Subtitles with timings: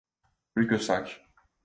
[0.55, 1.21] Plus que cinq.